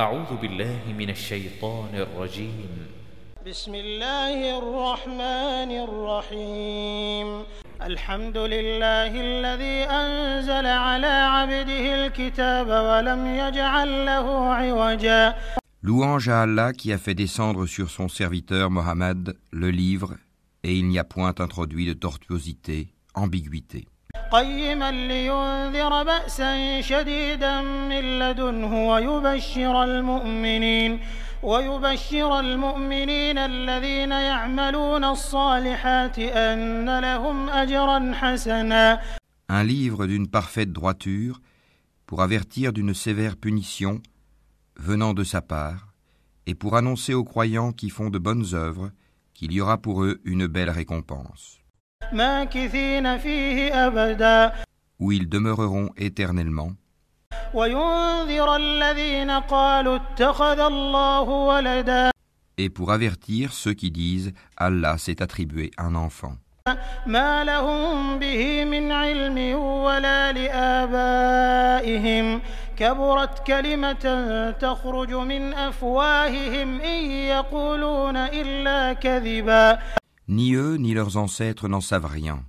[0.00, 2.70] أعوذ بالله من الشيطان الرجيم
[3.46, 7.42] بسم الله الرحمن الرحيم
[7.82, 15.34] الحمد لله الذي أنزل على عبده الكتاب ولم يجعل له عوجا
[15.82, 20.14] Louange à Allah qui a fait descendre sur son serviteur Mohammed le livre,
[20.62, 23.88] et il n'y a point introduit de tortuosité, ambiguïté.
[24.31, 30.99] قيما لينذر بأسا شديدا من لدنه ويبشر المؤمنين
[31.43, 38.99] ويبشر المؤمنين الذين يعملون الصالحات أن لهم أجرا حسنا
[39.49, 41.41] Un livre d'une parfaite droiture
[42.07, 44.01] pour avertir d'une sévère punition
[44.77, 45.93] venant de sa part
[46.47, 48.91] et pour annoncer aux croyants qui font de bonnes œuvres
[49.33, 51.56] qu'il y aura pour eux une belle récompense,
[52.12, 54.52] ماكثين فيه أبدا.
[55.00, 56.72] Où ils demeureront éternellement,
[57.54, 62.10] وينذر الذين قالوا اتخذ الله ولدا.
[62.58, 66.36] Et pour avertir ceux qui disent Allah s'est attribué un enfant.
[67.06, 71.78] ما لهم به من علم ولا لآبائهم.
[72.76, 74.04] كبرت كلمة
[74.60, 79.78] تخرج من أفواههم إن يقولون إلا كذبا.
[80.27, 82.45] Ni eux ni leurs ancêtres n'en savent rien.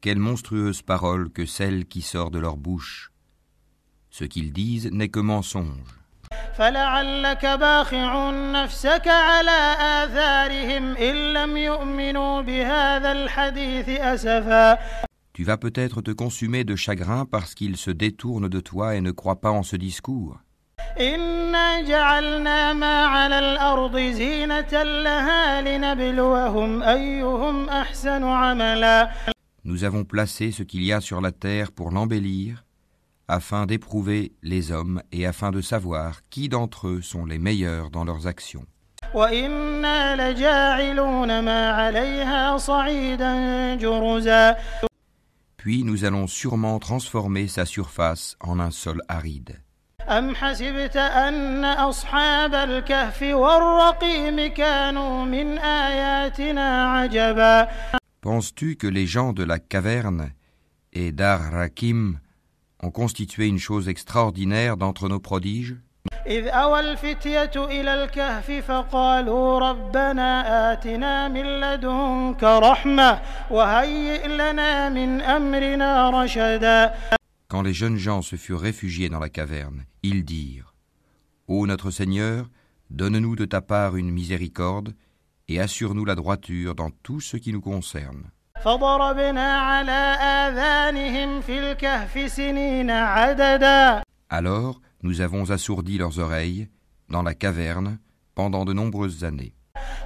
[0.00, 3.12] Quelle monstrueuse parole que celle qui sort de leur bouche.
[4.10, 6.02] Ce qu'ils disent n'est que mensonge.
[6.56, 14.78] فلعلك باخع نفسك على آثارهم إن لم يؤمنوا بهذا الحديث أسفا
[15.32, 19.12] Tu vas peut-être te consumer de chagrin parce qu'ils se détournent de toi et ne
[19.12, 20.38] croient pas en ce discours.
[21.00, 29.10] إنا جعلنا ما على الأرض زينة لها لنبلوهم أيهم أحسن عملا
[29.64, 32.64] Nous avons placé ce qu'il y a sur la terre pour l'embellir,
[33.28, 38.04] afin d'éprouver les hommes et afin de savoir qui d'entre eux sont les meilleurs dans
[38.04, 38.66] leurs actions.
[39.14, 44.56] وإنا لجاعلون ما عليها صعيدا جرزا
[45.56, 49.60] Puis nous allons sûrement transformer sa surface en un sol aride.
[50.09, 57.67] أم حسبت أن أصحاب الكهف والرقيم كانوا من آياتنا عجبا؟
[58.21, 60.31] Penses-tu que les gens de la caverne
[60.93, 62.19] et d'Ar-Rakim
[62.81, 65.75] ont constitué une chose extraordinaire d'entre nos prodiges?
[66.27, 73.19] إذ أوى الفتية إلى الكهف فقالوا ربنا آتنا من لدنك رحمة
[73.49, 76.93] وهيئ لنا من أمرنا رشدا.
[77.47, 80.73] Quand les jeunes gens se furent réfugiés dans la caverne, ils dirent
[81.47, 82.49] Ô notre Seigneur,
[82.89, 84.93] donne-nous de ta part une miséricorde
[85.47, 88.31] et assure-nous la droiture dans tout ce qui nous concerne.
[94.29, 96.67] Alors, nous avons assourdi leurs oreilles
[97.09, 97.99] dans la caverne
[98.35, 99.56] pendant de nombreuses années.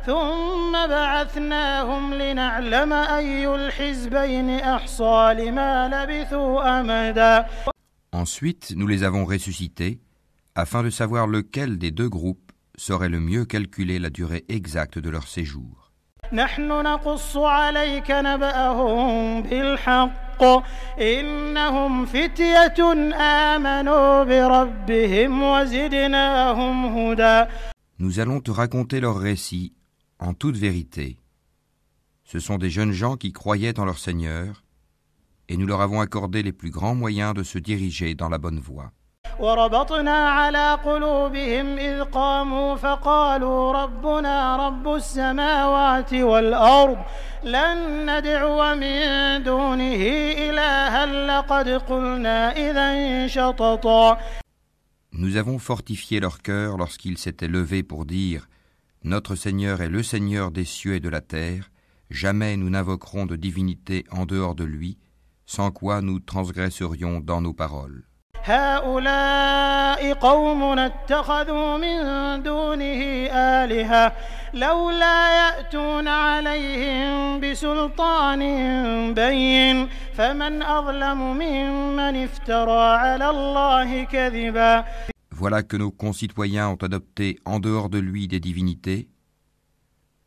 [0.07, 7.47] ثم بعثناهم لنعلم أي الحزبين أحصى لما لبثوا أمدا
[8.13, 10.01] Ensuite, nous les avons ressuscités
[10.55, 15.11] afin de savoir lequel des deux groupes saurait le mieux calculer la durée exacte de
[15.11, 15.87] leur séjour.
[16.33, 20.43] نحن نقص عليك نبأهم بالحق
[21.01, 27.45] إنهم فتية آمنوا بربهم وزدناهم هدى
[28.01, 29.73] Nous allons te raconter leur récit
[30.19, 31.17] en toute vérité.
[32.25, 34.65] Ce sont des jeunes gens qui croyaient en leur Seigneur,
[35.49, 38.61] et nous leur avons accordé les plus grands moyens de se diriger dans la bonne
[38.61, 38.93] voie.
[39.41, 46.99] وربطنا على قلوبهم إذ قاموا فقالوا ربنا رب السماوات والأرض
[47.45, 47.79] لن
[48.11, 50.03] ندعو من دونه
[50.49, 54.19] إلها لقد قلنا إذا شططا
[55.13, 58.49] Nous avons fortifié leur cœur lorsqu'ils s'étaient levés pour dire
[59.03, 61.71] Notre Seigneur est le Seigneur des cieux et de la terre,
[62.11, 64.99] jamais nous n'invoquerons de divinité en dehors de lui,
[65.47, 68.05] sans quoi nous transgresserions dans nos paroles.
[68.47, 73.03] هؤلاء قومنا اتخذوا من دونه
[73.33, 74.13] آلهة
[74.55, 78.43] لولا يأتون عليهم بسلطان
[79.15, 84.85] بين فمن أظلم ممن افترى على الله كذبا
[85.42, 89.10] Voilà que nos concitoyens ont adopté en dehors de lui des divinités.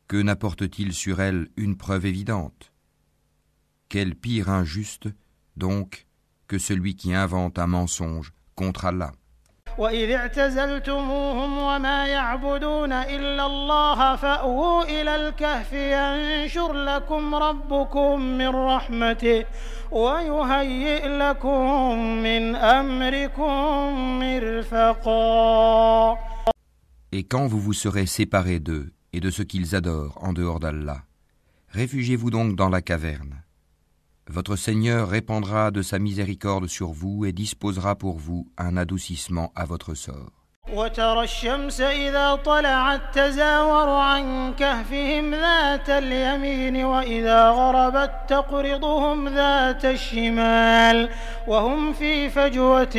[0.08, 2.72] Que n'apporte-t-il sur elles une preuve évidente?
[3.88, 5.08] Quel pire injuste,
[5.56, 6.08] donc,
[6.48, 9.12] que celui qui invente un mensonge contre Allah.
[9.77, 19.45] وإذ اعتزلتموهم وما يعبدون إلا الله فأووا إلى الكهف ينشر لكم ربكم من رحمته
[19.91, 26.17] ويهيئ لكم من أمركم مرفقا
[27.11, 31.01] Et quand vous vous serez séparés d'eux et de ce qu'ils adorent en dehors d'Allah,
[31.69, 33.41] réfugiez-vous donc dans la caverne.
[34.28, 39.66] Votre Seigneur répandra de sa miséricorde sur vous et disposera pour vous un adoucissement à
[39.66, 40.33] votre sort.
[40.72, 51.08] وترى الشمس إذا طلعت تزاور عن كهفهم ذات اليمين وإذا غربت تقرضهم ذات الشمال
[51.46, 52.96] وهم في فجوة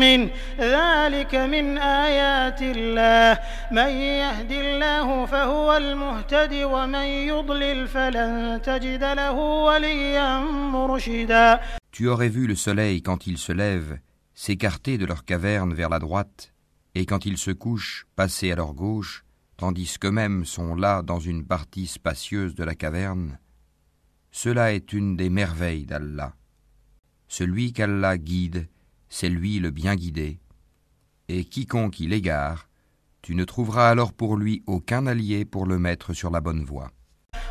[0.00, 3.38] من ذلك من آيات الله.
[3.70, 11.60] من يهد الله فهو المهتد ومن يضلل فلن تجد له وليا مرشدا.
[11.92, 13.98] Tu aurais vu le soleil quand il se lève
[14.34, 16.51] s'écarter de leur caverne vers la droite
[16.94, 19.24] et quand ils se couchent, passer à leur gauche,
[19.56, 23.38] tandis qu'eux-mêmes sont là dans une partie spacieuse de la caverne,
[24.30, 26.34] cela est une des merveilles d'Allah.
[27.28, 28.68] Celui qu'Allah guide,
[29.08, 30.40] c'est lui le bien guidé,
[31.28, 32.68] et quiconque il égare,
[33.22, 36.90] tu ne trouveras alors pour lui aucun allié pour le mettre sur la bonne voie.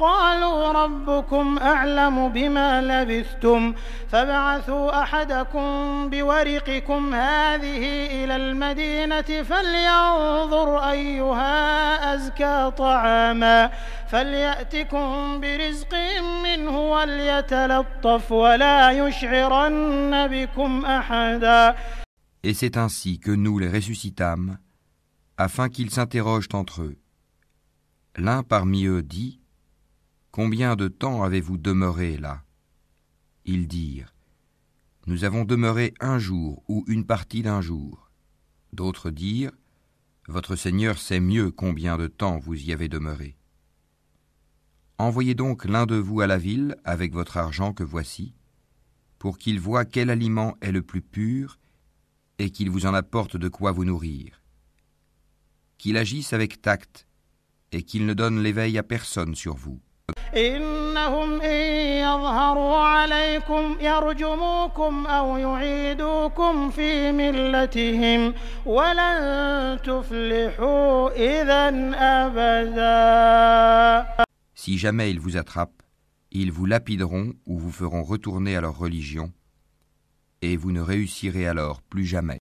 [0.03, 3.75] ربكم أعلم بما لبثتم
[4.09, 7.85] فابعثوا أحدكم بورقكم هذه
[8.25, 13.71] إلى المدينة فلينظر أيها أزكى طعاما
[14.09, 15.95] فليأتكم برزق
[16.45, 21.75] منه وليتلطف ولا يشعرن بكم أحدا
[22.43, 24.57] Et c'est ainsi que nous les ressuscitâmes,
[25.37, 26.97] afin qu'ils s'interrogent entre eux.
[28.17, 29.40] L'un parmi eux dit
[30.33, 32.45] Combien de temps avez-vous demeuré là?
[33.45, 34.15] Ils dirent
[35.07, 38.13] Nous avons demeuré un jour ou une partie d'un jour.
[38.73, 39.51] D'autres dirent
[40.29, 43.37] Votre Seigneur sait mieux combien de temps vous y avez demeuré.
[44.99, 48.37] Envoyez donc l'un de vous à la ville avec votre argent que voici,
[49.19, 51.59] pour qu'il voie quel aliment est le plus pur
[52.39, 54.45] et qu'il vous en apporte de quoi vous nourrir.
[55.77, 57.09] Qu'il agisse avec tact
[57.73, 59.81] et qu'il ne donne l'éveil à personne sur vous.
[60.36, 61.62] إنهم إن
[62.04, 68.34] يظهروا عليكم يرجموكم أو يعيدوكم في ملتهم
[68.66, 72.96] ولن تفلحوا إذا أبدا
[74.56, 75.84] Si jamais ils vous attrapent,
[76.32, 79.32] ils vous lapideront ou vous feront retourner à leur religion,
[80.42, 82.40] et vous ne réussirez alors plus jamais.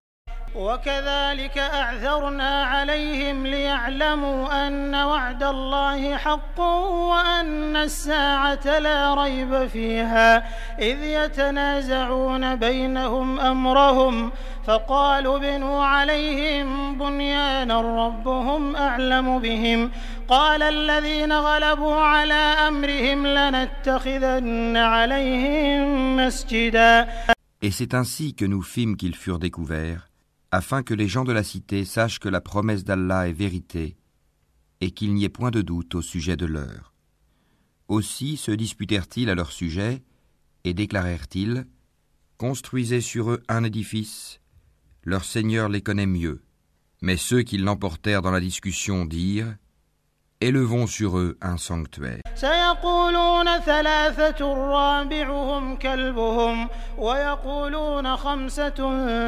[0.56, 10.38] وكذلك أعثرنا عليهم ليعلموا أن وعد الله حق وأن الساعة لا ريب فيها.
[10.80, 14.32] إذ يتنازعون بينهم أمرهم
[14.66, 19.92] فقالوا بنوا عليهم بنيانا ربهم أعلم بهم.
[20.28, 22.34] قال الذين غلبوا على
[22.68, 27.08] أمرهم لنتخذن عليهم مسجدا.
[27.62, 30.09] Et c'est ainsi que nous fîmes qu'ils furent découverts.
[30.52, 33.98] Afin que les gens de la cité sachent que la promesse d'Allah est vérité
[34.82, 36.94] et qu'il n'y ait point de doute au sujet de l'heure.
[37.88, 40.04] Aussi se disputèrent-ils à leur sujet
[40.64, 41.66] et déclarèrent-ils
[42.38, 44.40] Construisez sur eux un édifice,
[45.04, 46.42] leur Seigneur les connaît mieux.
[47.02, 49.56] Mais ceux qui l'emportèrent dans la discussion dirent
[50.42, 52.22] Élevons sur eux un sanctuaire.
[52.36, 56.68] سيقولون ثلاثة رابعهم كلبهم
[56.98, 58.80] ويقولون خمسة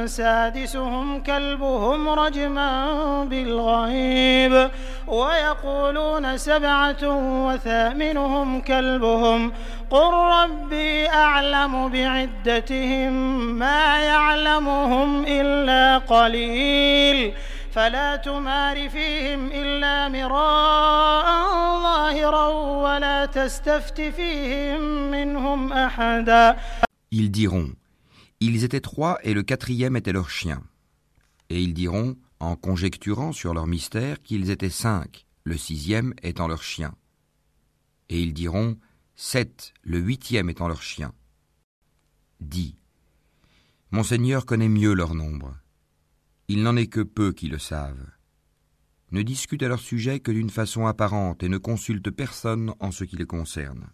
[0.05, 4.69] سادسهم كلبهم رجما بالغيب
[5.07, 7.03] ويقولون سبعة
[7.47, 9.51] وثامنهم كلبهم
[9.89, 13.13] قل ربي أعلم بعدتهم
[13.59, 17.33] ما يعلمهم إلا قليل
[17.70, 21.26] فلا تمار فيهم إلا مراء
[21.82, 22.46] ظاهرا
[22.82, 26.56] ولا تستفت فيهم منهم أحدا
[27.10, 27.72] Ils diront
[28.40, 30.62] Ils étaient trois et le quatrième était leur chien.
[31.48, 35.26] Et ils diront, en conjecturant sur leur mystère, qu'ils étaient cinq.
[35.46, 36.92] le sixième étant leur chien.
[38.08, 38.76] Et ils diront,
[39.14, 41.12] sept, le huitième étant leur chien.
[42.40, 42.74] Dis,
[43.92, 45.56] Mon Seigneur connaît mieux leur nombre.
[46.51, 48.07] il n'en est que peu qui le savent.
[49.11, 53.05] Ne discutent à leur sujet que d'une façon apparente et ne consultent personne en ce
[53.05, 53.87] qui les concerne.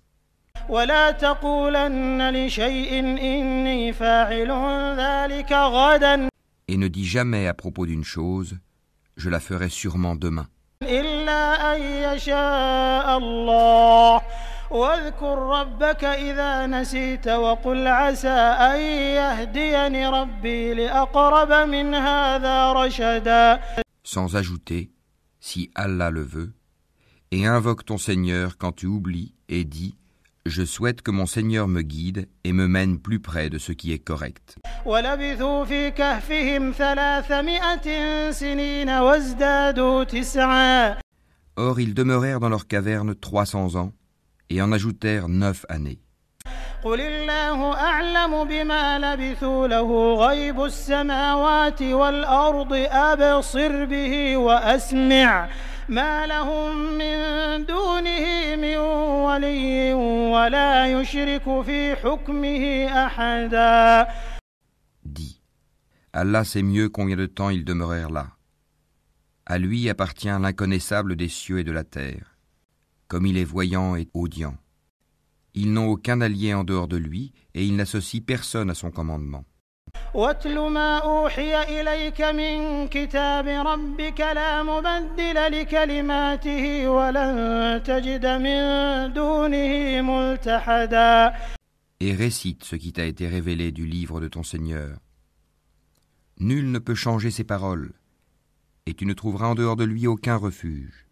[6.67, 8.57] Et ne dis jamais à propos d'une chose,
[9.17, 10.47] je la ferai sûrement demain.
[14.72, 18.80] إلا أن يشاء الله واذكر ربك إذا نسيت وقل عسى أن
[19.16, 23.60] يهديني ربي لأقرب من هذا رشدا
[24.04, 24.90] Sans ajouter,
[25.40, 26.52] si Allah le veut,
[27.30, 29.94] et invoque ton Seigneur quand tu oublies et dis,
[30.44, 33.92] je souhaite que mon Seigneur me guide et me mène plus près de ce qui
[33.92, 34.58] est correct.
[34.86, 40.96] ولبثوا في كهفهم ثلاثمائة سنين وازدادوا تسعا
[41.56, 43.92] Or ils demeurèrent dans leur caverne trois cents ans
[44.50, 45.98] et en ajoutèrent neuf années.
[46.84, 55.48] قل الله أعلم بما لبثوا له غيب السماوات والأرض أبصر به وأسمع
[55.88, 57.16] ما لهم من
[57.66, 58.76] دونه من
[59.26, 59.94] ولي
[60.34, 64.06] ولا يشرك في حكمه أحدا
[65.04, 65.40] Dis,
[66.12, 68.26] Allah sait mieux combien de temps ils demeurèrent là.
[69.46, 72.35] À lui appartient l'inconnaissable des cieux et de la terre,
[73.07, 74.57] comme il est voyant et audient.
[75.53, 79.45] Ils n'ont aucun allié en dehors de lui, et ils n'associent personne à son commandement.
[91.99, 94.99] Et récite ce qui t'a été révélé du livre de ton Seigneur.
[96.39, 97.93] Nul ne peut changer ses paroles,
[98.85, 101.06] et tu ne trouveras en dehors de lui aucun refuge.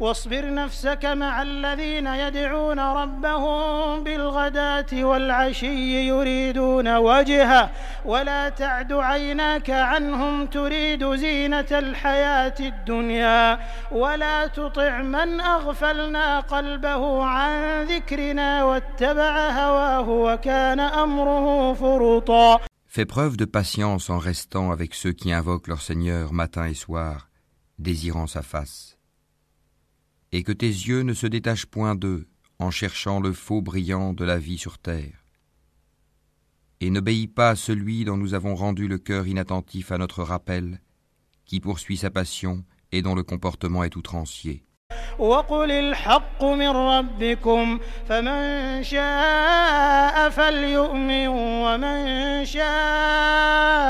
[0.00, 7.70] واصبر نفسك مع الذين يدعون ربهم بالغداة والعشي يريدون وجهه
[8.04, 13.60] ولا تعد عيناك عنهم تريد زينة الحياة الدنيا
[13.92, 22.60] ولا تطع من أغفلنا قلبه عن ذكرنا واتبع هواه وكان أمره فرطا
[22.92, 27.28] Fais preuve de patience en restant avec ceux qui invoquent leur Seigneur matin et soir,
[27.78, 28.89] désirant sa face.
[30.31, 32.27] Et que tes yeux ne se détachent point d'eux
[32.59, 35.23] en cherchant le faux brillant de la vie sur terre.
[36.81, 40.81] Et n'obéis pas à celui dont nous avons rendu le cœur inattentif à notre rappel,
[41.45, 44.65] qui poursuit sa passion et dont le comportement est outrancier.
[45.19, 47.79] وقل الحق من ربكم
[48.09, 53.85] فمن شاء فليؤمن ومن شاء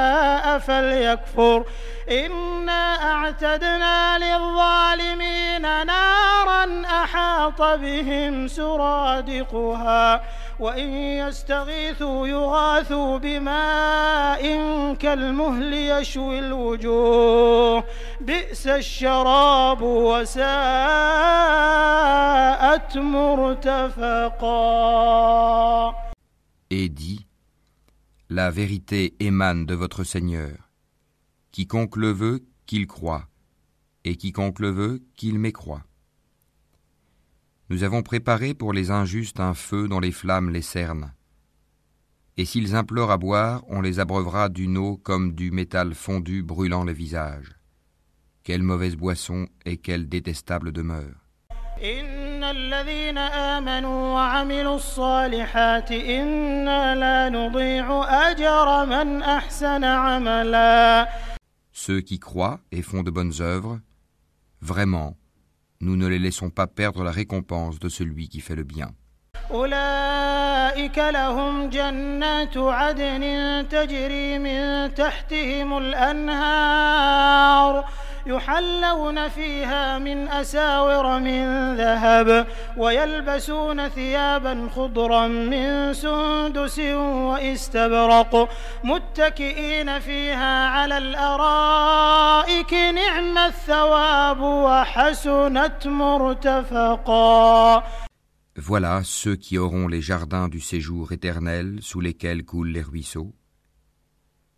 [0.59, 1.65] فليكفر
[2.10, 10.22] إنا أعتدنا للظالمين نارا أحاط بهم سرادقها
[10.60, 14.42] وإن يستغيثوا يغاثوا بماء
[14.94, 17.84] كالمهل يشوي الوجوه
[18.20, 20.50] بئس الشراب وساءت
[22.98, 24.50] مرتفقا
[26.72, 27.26] Et dit,
[28.30, 30.69] La vérité émane de votre Seigneur.
[31.60, 33.28] Quiconque le veut, qu'il croit,
[34.04, 35.84] et quiconque le veut, qu'il mécroit.
[37.68, 41.12] Nous avons préparé pour les injustes un feu dont les flammes les cernent.
[42.38, 46.84] Et s'ils implorent à boire, on les abreuvera d'une eau comme du métal fondu brûlant
[46.84, 47.58] le visage.
[48.42, 51.26] Quelle mauvaise boisson et quelle détestable demeure
[61.79, 63.79] Ceux qui croient et font de bonnes œuvres,
[64.61, 65.17] vraiment,
[65.81, 68.93] nous ne les laissons pas perdre la récompense de celui qui fait le bien.
[69.51, 73.23] أولئك لهم جنات عدن
[73.69, 77.85] تجري من تحتهم الأنهار
[78.25, 82.47] يحلون فيها من أساور من ذهب
[82.79, 88.49] ويلبسون ثيابا خضرا من سندس وإستبرق
[88.83, 97.83] متكئين فيها على الأرائك نعم الثواب وحسنت مرتفقا
[98.57, 103.35] Voilà ceux qui auront les jardins du séjour éternel sous lesquels coulent les ruisseaux.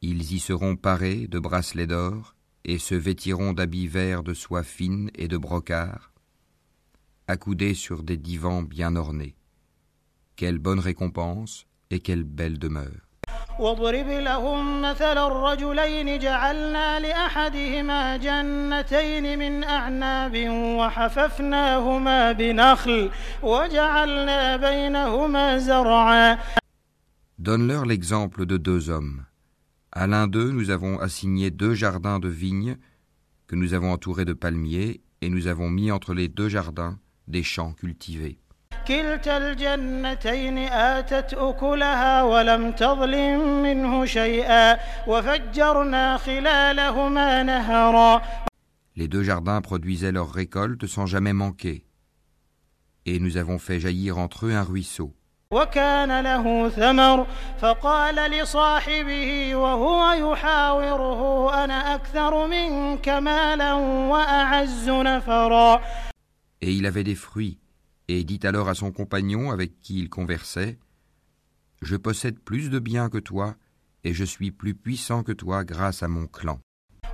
[0.04, 5.10] Ils y seront parés de bracelets d'or et se vêtiront d'habits verts de soie fine
[5.16, 6.11] et de brocart,
[7.28, 9.36] accoudés sur des divans bien ornés.
[10.36, 13.08] Quelle bonne récompense et quelle belle demeure.
[13.60, 23.10] واضرب لهم مثل الرجلين جعلنا لأحدهما جنتين من أعناب وحففناهما بنخل
[23.44, 26.38] وجعلنا بينهما زرعا
[27.40, 29.24] Donne-leur l'exemple de deux hommes.
[29.92, 32.78] À l'un d'eux, nous avons assigné deux jardins de vignes
[33.48, 37.44] que nous avons entourés de palmiers et nous avons mis entre les deux jardins des
[37.44, 38.38] champs cultivés.
[38.88, 48.22] كلتا الجنتين آتت أكلها ولم تظلم منه شيئا وفجرنا خلالهما نهرا
[48.96, 51.86] Les deux jardins produisaient leurs récoltes sans jamais manquer.
[53.06, 55.14] Et nous avons fait jaillir entre eux un ruisseau.
[55.52, 57.28] وكان له ثمر
[57.60, 63.74] فقال لصاحبه وهو يحاوره أنا أكثر منك مالا
[64.12, 65.82] وأعز نفرا
[66.62, 67.60] Et il avait des fruits,
[68.08, 70.78] et dit alors à son compagnon avec qui il conversait,
[71.82, 73.56] Je possède plus de biens que toi,
[74.04, 76.60] et je suis plus puissant que toi grâce à mon clan.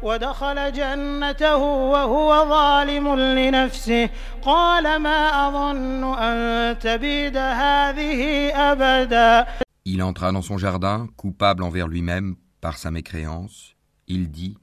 [0.03, 4.09] ودخل جنته وهو ظالم لنفسه
[4.41, 9.45] قال ما أظن أن تبيد هذه أبدا
[9.85, 13.75] Il entra dans son jardin, coupable envers lui-même par sa mécréance.
[14.07, 14.57] Il dit,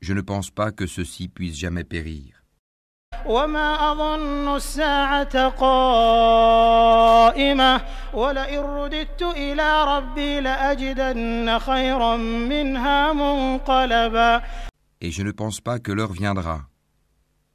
[0.00, 2.33] Je ne pense pas que ceci puisse jamais périr.
[3.26, 6.92] وما أظن الساعة قائمة
[8.14, 14.42] ولئن رددت إلى ربي لأجدن خيرا منها منقلبا
[15.02, 16.62] Et je ne pense pas que l'heure viendra.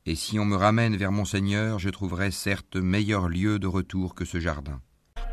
[0.08, 4.16] Et si on me ramène vers mon Seigneur, je trouverai certes meilleur lieu de retour
[4.16, 4.82] que ce jardin.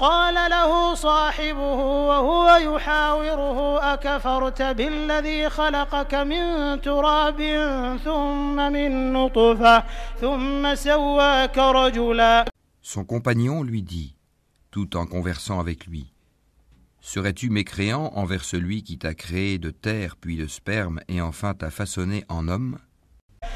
[0.02, 1.74] قال له صاحبه
[2.08, 7.38] وهو يحاوره أكفرت بالذي خلقك من تراب
[8.04, 9.84] ثم من نطفة
[10.20, 12.44] ثم سواك رجلا
[12.84, 14.16] Son compagnon lui dit,
[14.72, 16.12] tout en conversant avec lui,
[17.04, 21.70] Serais-tu mécréant envers celui qui t'a créé de terre puis de sperme et enfin t'a
[21.70, 22.78] façonné en homme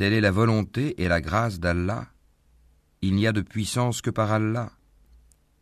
[0.00, 2.06] Telle est la volonté et la grâce d'Allah.
[3.02, 4.70] Il n'y a de puissance que par Allah.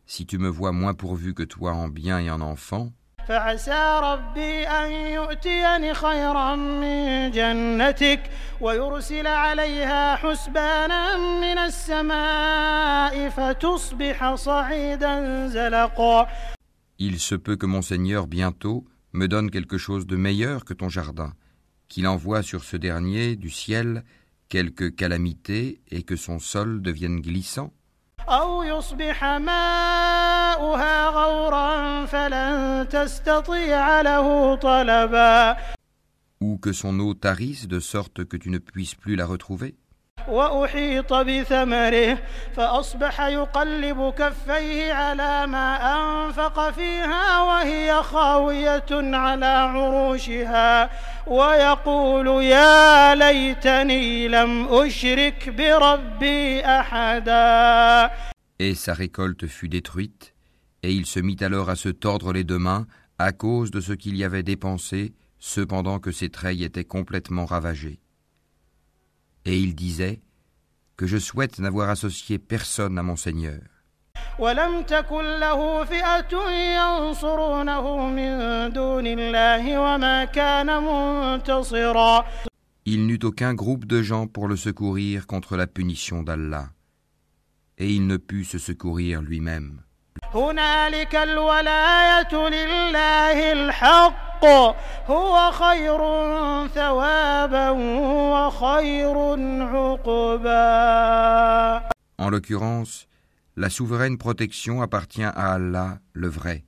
[0.05, 2.91] Si tu me vois moins pourvu que toi en bien et en enfants,
[3.27, 8.21] فعسى ربي أن يؤتيني خيرا من جنتك
[8.61, 16.27] ويرسل عليها حسبانا من السماء فتصبح صعيدا زلقا
[16.97, 20.87] il se peut que mon Seigneur bientôt me donne quelque chose de meilleur que ton
[20.87, 21.33] jardin,
[21.89, 24.05] qu'il envoie sur ce dernier du ciel
[24.50, 27.72] quelque calamité et que son sol devienne glissant.
[36.40, 39.76] ou que son eau tarisse de sorte que tu ne puisses plus la retrouver.
[40.27, 42.17] وأحيط بثمره
[42.55, 50.89] فأصبح يقلب كفيه على ما أنفق فيها وهي خاوية على عروشها
[51.27, 58.11] ويقول يا ليتني لم أشرك بربي أحدا
[58.57, 60.33] Et sa récolte fut détruite,
[60.81, 62.87] et il se mit alors à se tordre les deux mains
[63.19, 67.98] à cause de ce qu'il y avait dépensé, cependant que ses treilles étaient complètement ravagées.
[69.45, 70.21] Et il disait
[70.97, 73.59] que je souhaite n'avoir associé personne à mon Seigneur.
[74.39, 78.29] ولم تكن له فئة ينصرونه من
[78.73, 82.25] دون الله وما كان منتصرا
[82.87, 86.69] Il n'eut aucun groupe de gens pour le secourir contre la punition d'Allah,
[87.79, 89.81] et il ne put se secourir lui-même.
[90.35, 94.45] هنالك الولاية لله الحق
[95.07, 95.97] هو خير
[96.67, 99.15] ثوابا وخير
[99.61, 100.65] عقبا
[102.17, 103.07] En l'occurrence,
[103.55, 106.65] la souveraine protection appartient à Allah, le vrai.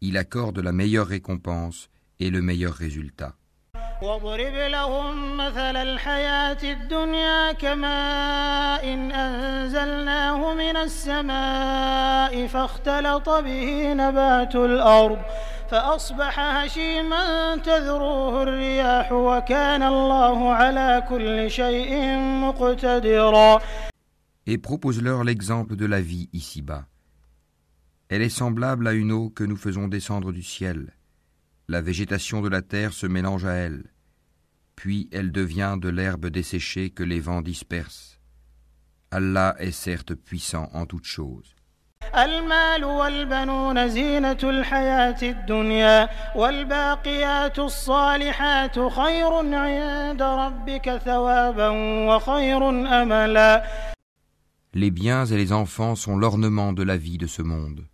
[0.00, 1.88] Il accorde la meilleure récompense
[2.20, 3.34] et le meilleur résultat.
[4.01, 15.19] واضرب لهم مثل الحياة الدنيا كماء إن أنزلناه من السماء فاختلط به نبات الأرض
[15.71, 23.59] فأصبح هشيما تذروه الرياح وكان الله على كل شيء مقتدرا
[24.47, 26.85] Et propose-leur l'exemple de la vie ici-bas.
[28.07, 30.87] Elle est semblable à une eau que nous faisons descendre du ciel.
[31.68, 33.84] la végétation de la terre se mélange à elle,
[34.76, 38.20] puis elle devient de l'herbe desséchée que les vents dispersent.
[39.10, 41.54] Allah est certes puissant en toutes choses.
[42.16, 51.68] المال والبنون زينة الحياة الدنيا والباقيات الصالحات خير عند ربك ثوابا
[52.08, 52.68] وخير
[53.02, 53.64] أملا
[54.74, 57.86] Les biens et les enfants sont l'ornement de la vie de ce monde.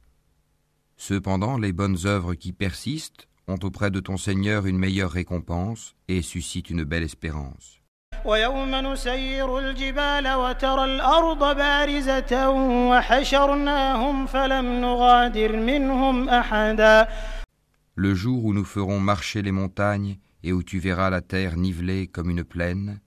[0.97, 6.23] Cependant, les bonnes œuvres qui persistent ont auprès de ton Seigneur une meilleure récompense et
[6.23, 7.81] suscitent une belle espérance.
[8.25, 12.51] ويوم نسير الجبال وترى الأرض بارزة
[12.91, 17.09] وحشرناهم فلم نغادر منهم أحدا
[17.97, 22.07] Le jour où nous ferons marcher les montagnes et où tu verras la terre nivelée
[22.07, 23.01] comme une plaine,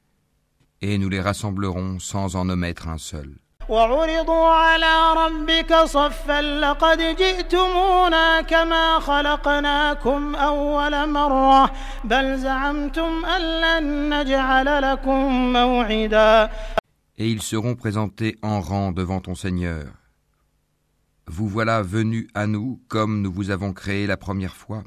[0.82, 3.40] et nous les rassemblerons sans en omettre un seul.
[3.70, 11.72] وعرضوا على ربك صفا لقد جئتمونا كما خلقناكم أول مرة
[12.04, 16.50] بل زعمتم أن لن نجعل لكم موعدا
[17.16, 19.86] Et ils seront présentés en rang devant ton Seigneur.
[21.28, 24.84] Vous voilà venus à nous comme nous vous avons créé la première fois.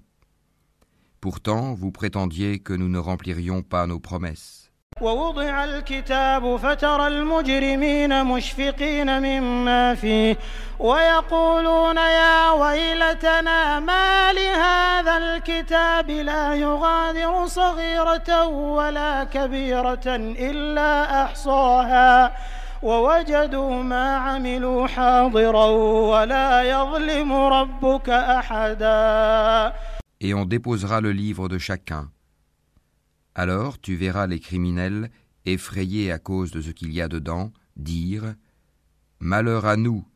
[1.20, 4.69] Pourtant, vous prétendiez que nous ne remplirions pas nos promesses.
[5.01, 10.37] ووضع الكتاب فترى المجرمين مشفقين مما فيه
[10.79, 20.07] ويقولون يا ويلتنا ما لهذا الكتاب لا يغادر صغيرة ولا كبيرة
[20.49, 22.31] إلا أحصاها
[22.83, 25.65] ووجدوا ما عملوا حاضرا
[26.11, 29.73] ولا يظلم ربك أحدا.
[30.23, 32.09] Et on déposera le livre de chacun.
[33.35, 35.09] Alors tu verras les criminels,
[35.45, 38.35] effrayés à cause de ce qu'il y a dedans, dire
[39.19, 40.07] Malheur à nous,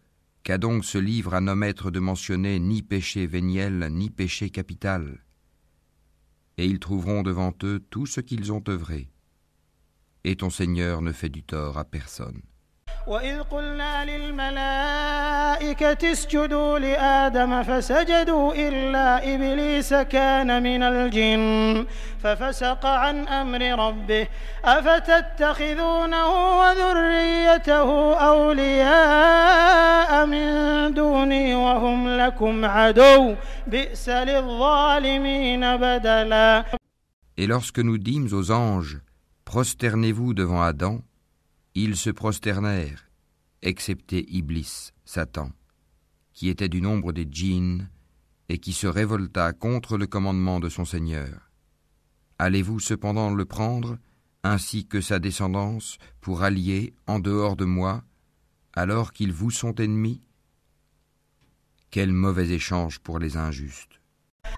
[0.44, 5.24] qu'a donc ce livre à n'omettre de mentionner ni péché véniel, ni péché capital?
[6.58, 9.12] Et ils trouveront devant eux tout ce qu'ils ont œuvré.
[10.24, 12.42] Et ton Seigneur ne fait du tort à personne.
[13.08, 21.86] وإذ قلنا للملائكة اسجدوا لآدم فسجدوا إلا إبليس كان من الجن
[22.24, 24.28] ففسق عن أمر ربه
[24.66, 30.48] أفتتخذونه وذريته أولياء من
[30.94, 33.36] دوني وهم لكم عدو
[33.68, 36.66] بئس للظالمين بدلا
[37.38, 38.98] Et lorsque nous dîmes aux anges,
[39.44, 41.02] prosternez-vous devant Adam,
[41.78, 43.10] Ils se prosternèrent,
[43.62, 45.52] excepté Iblis, Satan,
[46.32, 47.90] qui était du nombre des djinns
[48.48, 51.52] et qui se révolta contre le commandement de son Seigneur.
[52.40, 53.98] Allez-vous cependant le prendre,
[54.44, 58.06] ainsi que sa descendance, pour allier en dehors de moi,
[58.72, 60.22] alors qu'ils vous sont ennemis?
[61.92, 64.00] Quel mauvais échange pour les injustes.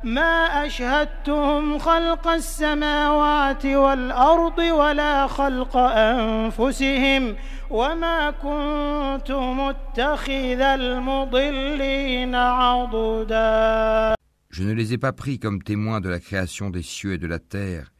[0.04, 7.36] ما أشهدتهم خلق السماوات والأرض ولا خلق أنفسهم
[7.70, 14.14] وما كنت متخذ المضلين عضدا
[14.50, 17.26] Je ne les ai pas pris comme témoins de la création des cieux et de
[17.26, 17.90] la terre,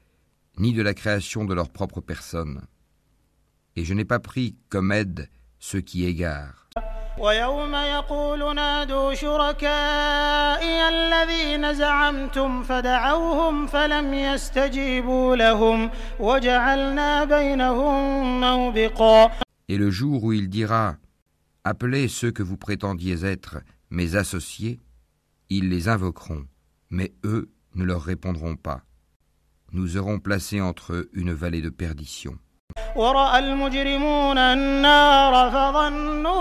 [0.58, 2.60] ni de la création de leur propre personne.
[3.74, 6.65] Et je n'ai pas pris comme aide ceux qui égarent.
[7.18, 19.30] ويوم يقول نادوا شركائي الذين زعمتم فدعوهم فلم يستجيبوا لهم وجعلنا بينهم موبقا
[19.68, 20.96] Et le jour où il dira
[21.64, 23.58] Appelez ceux que vous prétendiez être
[23.90, 24.80] mes associés,
[25.48, 26.44] ils les invoqueront,
[26.90, 28.80] mais eux ne leur répondront pas.
[29.70, 32.36] Nous aurons placé entre eux une vallée de perdition.
[32.96, 36.35] ورأى المجرمون النار فظنوا أنهم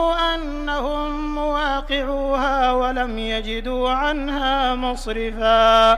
[1.85, 5.95] مواقعوها ولم يجدوا عنها مصرفا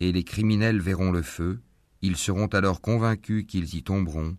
[0.00, 1.62] Et les criminels verront le feu,
[2.02, 4.36] ils seront alors convaincus qu'ils y tomberont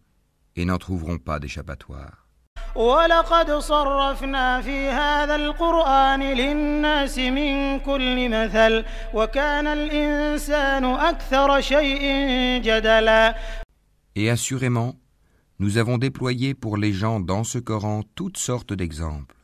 [0.56, 2.22] et n'en trouveront pas d'échappatoire.
[2.76, 12.02] ولقد صرفنا في هذا القرآن للناس من كل مثل وكان الإنسان أكثر شيء
[12.62, 13.36] جدلا
[14.18, 14.96] Et assurément,
[15.60, 19.36] nous avons déployé pour les gens dans ce Coran toutes sortes d'exemples.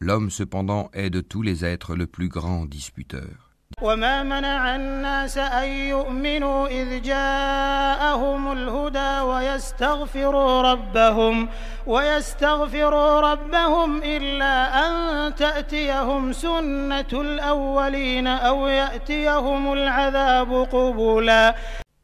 [0.00, 3.46] L'homme cependant est de tous les êtres le plus grand disputeur.
[3.82, 11.48] وما منع الناس أن يؤمنوا إذ جاءهم الهدى ويستغفروا ربهم
[11.86, 14.54] ويستغفروا ربهم إلا
[14.86, 21.54] أن تأتيهم سنة الأولين أو يأتيهم العذاب قبلا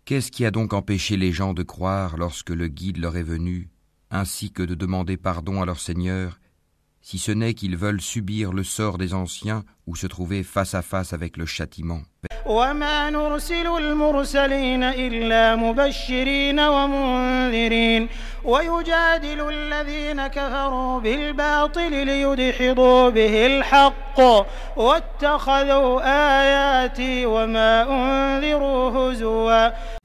[0.04, 3.70] Qu'est-ce qui a donc empêché les gens de croire lorsque le guide leur est venu,
[4.11, 6.40] ainsi que de demander pardon à leur Seigneur,
[7.09, 10.81] si ce n'est qu'ils veulent subir le sort des anciens ou se trouver face à
[10.81, 12.01] face avec le châtiment.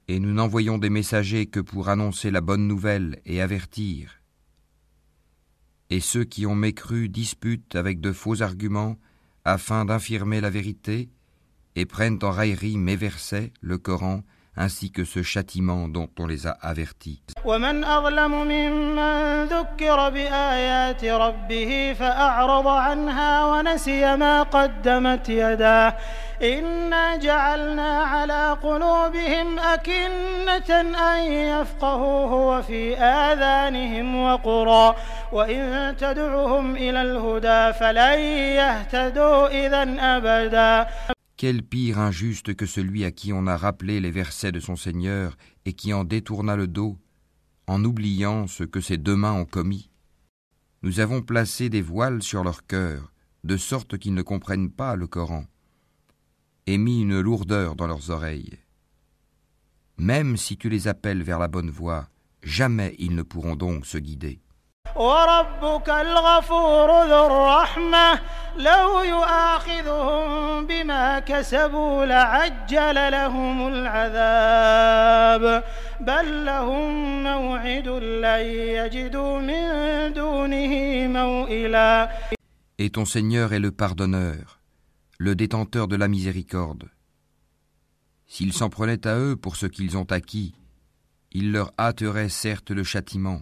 [0.07, 4.22] Et nous n'envoyons des messagers que pour annoncer la bonne nouvelle et avertir.
[5.93, 8.97] Et ceux qui ont mécru disputent avec de faux arguments
[9.45, 11.11] afin d'infirmer la vérité
[11.77, 14.23] et prennent en raillerie mes versets, le Coran,
[14.57, 17.23] ainsi que ce châtiment dont on les a avertis.
[26.42, 28.58] ومن أظلم ممن ذكر بآيات ربه فأعرض عنها ونسي ما قدمت يداه إنا جعلنا على
[28.64, 34.96] قلوبهم أكنة أن يفقهوه وفي آذانهم وقرا
[35.32, 38.20] وإن تدعهم إلى الهدى فلن
[38.58, 40.88] يهتدوا إذا أبدا
[41.38, 45.38] Quel pire injuste que celui à qui on a rappelé les versets de son Seigneur
[45.66, 46.98] et qui en détourna le dos,
[47.68, 49.92] en oubliant ce que ses deux mains ont commis.
[50.82, 53.12] Nous avons placé des voiles sur leur cœur,
[53.44, 55.46] de sorte qu'ils ne comprennent pas le Coran,
[56.66, 58.58] et mis une lourdeur dans leurs oreilles.
[59.98, 62.08] Même si tu les appelles vers la bonne voie,
[62.44, 64.40] jamais ils ne pourront donc se guider.
[64.96, 68.20] وربك الغفور ذو الرحمة
[68.58, 75.64] لو يؤاخذهم بما كسبوا لعجل لهم العذاب
[76.00, 78.42] بل لهم موعد لن
[78.78, 82.10] يجدوا من دونه موئلا
[82.80, 84.60] Et ton Seigneur est le pardonneur,
[85.22, 86.90] le détenteur de la miséricorde.
[88.28, 90.54] S'ils s'en prenaient à eux pour ce qu'ils ont acquis,
[91.32, 93.42] il leur hâterait certes le châtiment.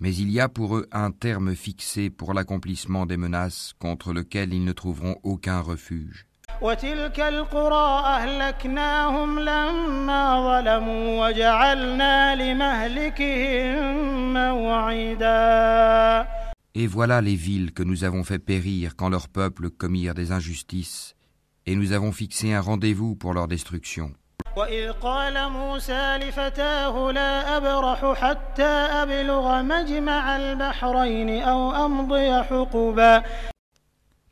[0.00, 4.54] Mais il y a pour eux un terme fixé pour l'accomplissement des menaces contre lequel
[4.54, 6.24] ils ne trouveront aucun refuge.
[6.62, 13.82] وتلك القرى أهلكناهم لما ظلموا وجعلنا لمهلكهم
[14.32, 16.26] موعدا
[16.75, 21.15] Et voilà les villes que nous avons fait périr quand leurs peuples commirent des injustices,
[21.67, 24.11] et nous avons fixé un rendez-vous pour leur destruction.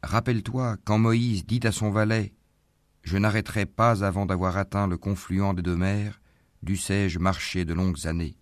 [0.04, 2.34] Rappelle-toi quand Moïse dit à son valet
[3.04, 6.20] Je n'arrêterai pas avant d'avoir atteint le confluent des deux mers,
[6.64, 8.36] dussé-je marcher de longues années.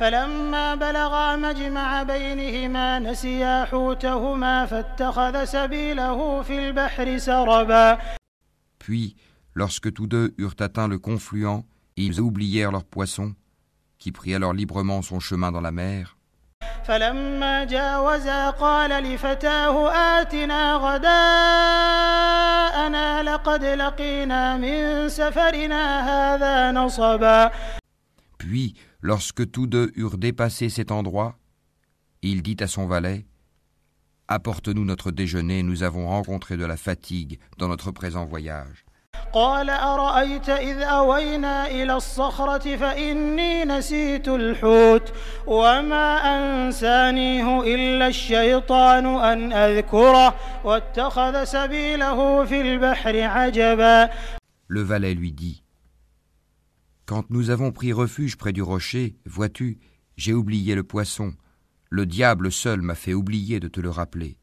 [0.00, 7.98] فلما بلغا مجمع بينهما نسيا حوتهما فاتخذ سبيله في البحر سربا
[8.78, 9.16] Puis,
[9.54, 11.64] lorsque tous deux eurent atteint le confluent,
[11.96, 13.34] ils oublièrent leur poisson,
[13.98, 16.16] qui prit alors librement son chemin dans la mer.
[16.84, 20.74] فلما جاوزا قال لفتاه آتنا
[21.90, 27.50] غداءنا لقد لقينا من سفرنا هذا نصبا
[28.38, 31.38] Puis, lorsque tous deux eurent dépassé cet endroit,
[32.22, 33.26] il dit à son valet
[34.28, 38.84] Apporte-nous notre déjeuner, nous avons rencontré de la fatigue dans notre présent voyage.
[39.32, 45.12] قال أرأيت إذ أوينا إلى الصخرة فإني نسيت الحوت
[45.46, 50.34] وما أنسانيه إلا الشيطان أن أذكره
[50.64, 54.10] واتخذ سبيله في البحر عجبا
[54.68, 55.62] Le valet lui dit
[57.05, 59.77] quand nous avons pris refuge près du rocher, vois-tu,
[60.17, 61.33] j'ai oublié le poisson.
[61.91, 64.37] Le diable seul m'a fait oublier de te le rappeler.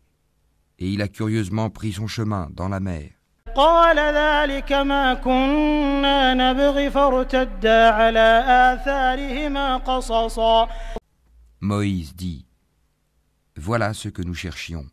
[0.79, 3.11] Et il a curieusement pris son chemin dans la mer.
[11.61, 12.47] Moïse dit,
[13.57, 14.87] Voilà ce que nous cherchions.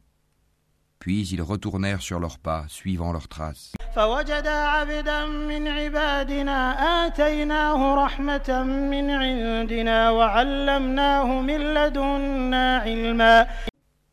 [0.98, 3.74] Puis ils retournèrent sur leurs pas, suivant leurs traces.
[3.95, 6.59] فوجدا عبدا من عبادنا
[7.07, 13.47] آتيناه رحمة من عندنا وعلمناه من لدنا علما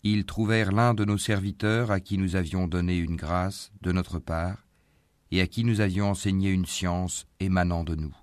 [0.04, 4.18] Ils trouvèrent l'un de nos serviteurs à qui nous avions donné une grâce de notre
[4.18, 4.58] part
[5.32, 8.14] et à qui nous avions enseigné une science émanant de nous.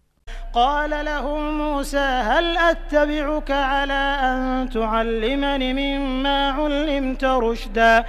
[0.52, 8.04] قال له موسى هل أتبعك على أن تعلمني مما علمت رشدا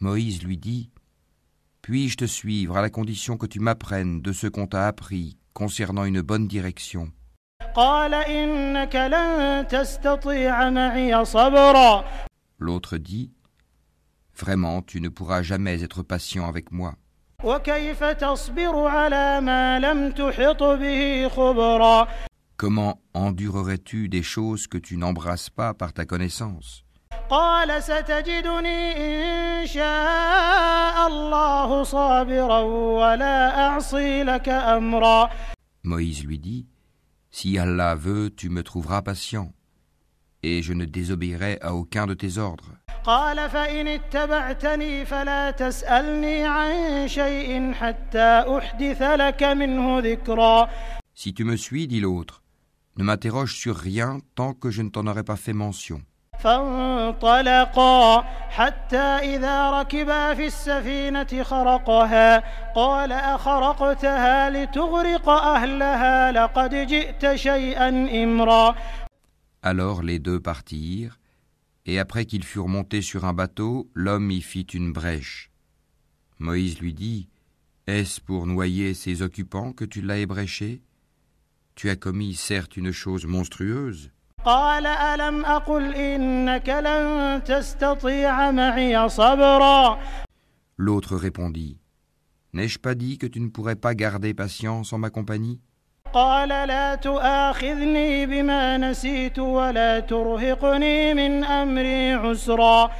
[0.00, 0.90] Moïse lui dit
[1.81, 6.05] puis-je te suivre à la condition que tu m'apprennes de ce qu'on t'a appris concernant
[6.05, 7.11] une bonne direction?
[12.59, 13.31] L'autre dit
[14.37, 16.95] Vraiment, tu ne pourras jamais être patient avec moi.
[22.57, 26.85] Comment endurerais-tu des choses que tu n'embrasses pas par ta connaissance?
[27.30, 32.60] قال ستجدني إن شاء الله صابرا
[33.00, 35.30] ولا أعصي لك أمرا
[35.84, 36.66] Moïse lui dit,
[37.30, 39.52] Si Allah veut, tu me trouveras patient,
[40.42, 42.76] et je ne désobéirai à aucun de tes ordres.
[43.04, 50.68] قال فإن اتبعتني فلا تسألني عن شيء حتى أحدث لك منه ذكرا
[51.14, 52.42] Si tu me suis, dit l'autre,
[52.96, 56.02] ne m'interroge sur rien tant que je ne t'en aurai pas fait mention.
[56.40, 58.96] فانطلقا حتى
[59.36, 62.42] إذا ركبا في السفينة خرقها
[62.74, 67.88] قال أخرقتها لتغرق أهلها لقد جئت شيئا
[68.24, 68.74] إمرا
[69.62, 71.18] Alors les deux partirent,
[71.86, 75.50] et après qu'ils furent montés sur un bateau, l'homme y fit une brèche.
[76.38, 77.28] Moïse lui dit,
[77.88, 80.82] Est-ce pour noyer ses occupants que tu l'as ébréché
[81.74, 84.12] Tu as commis certes une chose monstrueuse.
[84.44, 89.98] قال ألم أقل إنك لن تستطيع معي صبرا
[90.78, 91.78] L'autre répondit,
[92.52, 95.60] N'ai-je pas dit que tu ne pourrais pas garder patience en ma compagnie
[96.12, 102.90] قال لا تؤاخذني بما نسيت ولا ترهقني من أمري عسرا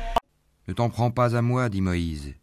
[0.69, 2.35] Ne t'en prends pas à moi, dit Moïse,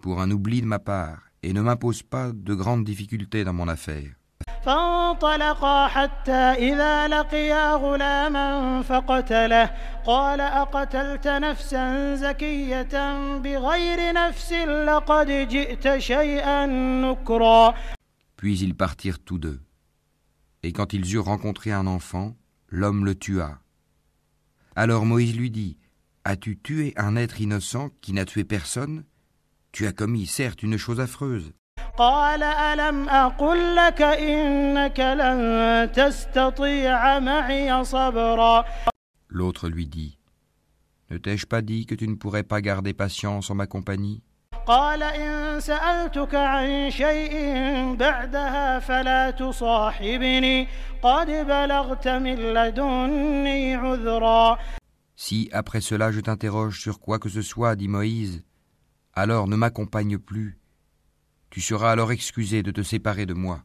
[0.00, 3.66] pour un oubli de ma part, et ne m'impose pas de grandes difficultés dans mon
[3.66, 4.12] affaire.
[4.64, 6.32] فانطلقا حتى
[6.70, 9.70] إذا لقيا غلاما فقتله
[10.06, 12.94] قال أقتلت نفسا زكية
[13.38, 16.66] بغير نفس لقد جئت شيئا
[17.02, 17.74] نكرا
[18.36, 19.60] Puis ils partirent tous deux.
[20.64, 22.34] Et quand ils eurent rencontré un enfant,
[22.68, 23.60] l'homme le tua.
[24.74, 25.78] Alors Moïse lui dit,
[26.24, 29.04] As-tu tué un être innocent qui n'a tué personne
[29.70, 31.52] Tu as commis certes une chose affreuse.
[31.96, 38.64] قال ألم أقل لك إنك لن تستطيع معي صبرا
[39.28, 40.18] L'autre lui dit,
[41.10, 44.22] Ne t'ai-je pas dit que tu ne pourrais pas garder patience en ma compagnie
[44.66, 47.34] قال إن سألتك عن شيء
[47.96, 50.68] بعدها فلا تصاحبني
[51.02, 54.58] قد بلغت من لدني عذرا
[55.16, 58.42] Si après cela je t'interroge sur quoi que ce soit, dit Moïse,
[59.14, 60.55] alors ne m'accompagne plus.
[61.50, 63.62] Tu seras alors excusé de te séparer de moi.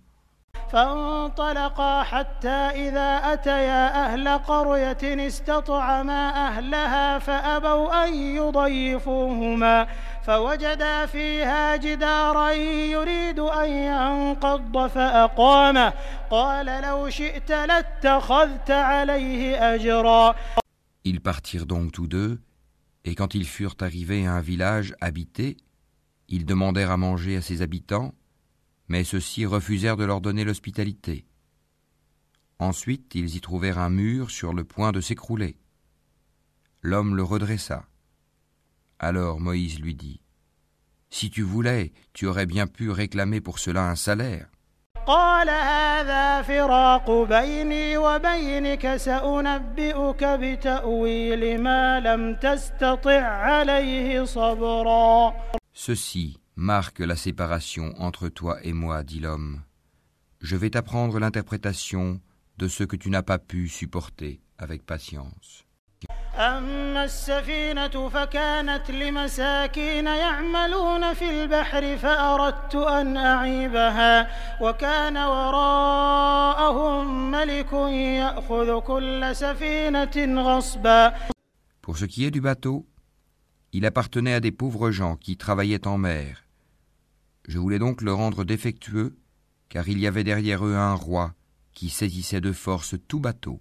[0.71, 2.49] فانطلقا حتى
[2.87, 9.87] إذا أتيا أهل قرية استطعما أهلها فأبوا أن يضيفوهما
[10.23, 15.93] فوجدا فيها جدارا يريد أن ينقض فأقامه
[16.29, 20.35] قال لو شئت لاتخذت عليه أجرا
[21.05, 22.41] Ils partirent donc tous deux,
[23.05, 25.55] et quand ils furent arrivés à un village habité,
[26.32, 28.14] ils demandèrent à manger à ses habitants,
[28.88, 31.26] mais ceux-ci refusèrent de leur donner l'hospitalité.
[32.58, 35.58] Ensuite, ils y trouvèrent un mur sur le point de s'écrouler.
[36.80, 37.84] L'homme le redressa.
[38.98, 40.22] Alors Moïse lui dit,
[41.10, 44.48] Si tu voulais, tu aurais bien pu réclamer pour cela un salaire.
[55.71, 57.15] قال هذا فراق بيني وبينك سأنبئك بتأويل ما لم تستطع عليه صبرا Ceci marque la
[57.15, 59.61] séparation entre toi et moi, dit l'homme.
[60.41, 62.19] Je vais t'apprendre l'interprétation
[62.57, 65.63] de ce que tu n'as pas pu supporter avec patience.
[66.37, 74.27] أما السفينة فكانت لمساكين يعملون في البحر فأردت أن أعيبها
[74.61, 81.13] وكان وراءهم ملك يأخذ كل سفينة غصبا
[81.81, 82.85] Pour ce qui est du bateau,
[83.73, 86.45] il appartenait à des pauvres gens qui travaillaient en mer.
[87.47, 89.15] Je voulais donc le rendre défectueux,
[89.69, 91.33] car il y avait derrière eux un roi
[91.73, 93.59] qui saisissait de force tout bateau.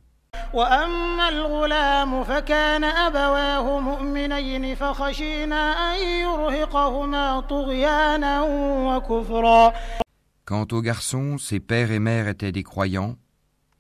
[0.55, 9.73] وأما الغلام فكان أبواه مؤمنين فخشينا أن يرهقهما طغيانا وكفرا
[10.45, 13.17] Quant aux garçons, ses pères et mères étaient des croyants.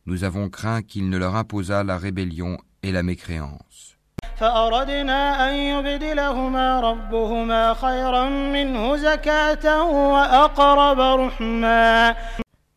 [0.06, 3.89] Nous avons craint qu'il ne leur imposât la rébellion et la mécréance.
[4.36, 12.14] فأردنا أن يبدلهما ربهما خيرا منه زكاة وأقرب رحما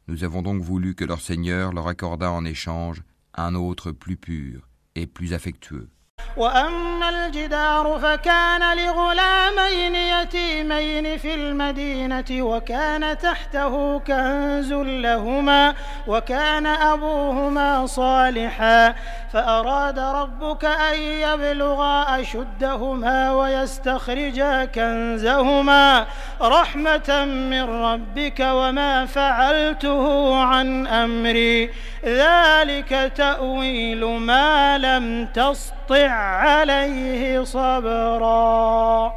[0.07, 3.03] Nous avons donc voulu que leur Seigneur leur accordât en échange
[3.35, 5.89] un autre plus pur et plus affectueux.
[6.36, 15.74] وأما الجدار فكان لغلامين يتيمين في المدينة وكان تحته كنز لهما
[16.06, 18.94] وكان أبوهما صالحا
[19.32, 26.06] فأراد ربك أن يبلغا أشدهما ويستخرجا كنزهما
[26.42, 31.70] رحمة من ربك وما فعلته عن أمري.
[32.04, 39.13] ذلك تأويل ما لم تسطع عليه صبرا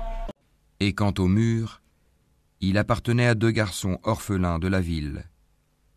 [0.80, 1.80] Et quant au mur,
[2.60, 5.24] il appartenait à deux garçons orphelins de la ville,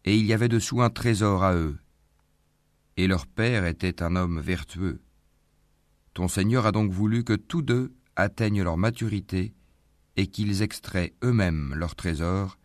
[0.04, 1.78] et il y avait dessous un trésor à eux.
[2.98, 5.02] Et leur père était un homme vertueux.
[6.14, 9.54] Ton Seigneur a donc voulu que tous deux atteignent leur maturité
[10.18, 12.58] et qu'ils extraient eux-mêmes leur trésor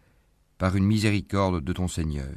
[0.59, 2.34] par une miséricorde de ton Seigneur.